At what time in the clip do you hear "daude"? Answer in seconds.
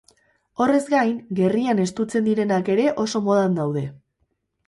3.61-3.87